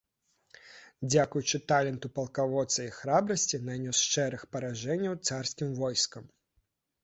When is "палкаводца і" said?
2.15-2.89